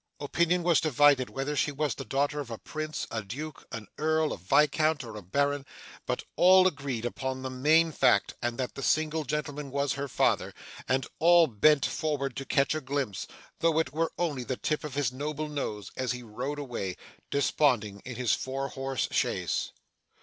[0.19, 4.33] Opinion was divided whether she was the daughter of a prince, a duke, an earl,
[4.33, 5.63] a viscount, or a baron,
[6.07, 10.55] but all agreed upon the main fact, and that the single gentleman was her father;
[10.87, 13.27] and all bent forward to catch a glimpse,
[13.59, 16.97] though it were only of the tip of his noble nose, as he rode away,
[17.29, 19.69] desponding, in his four horse chaise.